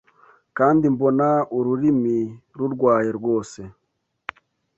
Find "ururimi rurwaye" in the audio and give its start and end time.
1.57-3.09